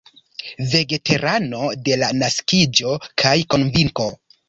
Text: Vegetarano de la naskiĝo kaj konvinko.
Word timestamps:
Vegetarano 0.71 1.69
de 1.89 2.01
la 2.05 2.11
naskiĝo 2.25 2.99
kaj 3.25 3.39
konvinko. 3.55 4.13